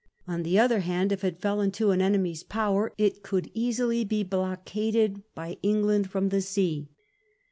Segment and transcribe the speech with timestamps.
[0.27, 4.23] On the other hand, if it fell into an enemy's power, it could easily be
[4.23, 6.89] blockaded by England from the sea.